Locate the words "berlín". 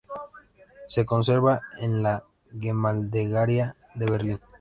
4.09-4.41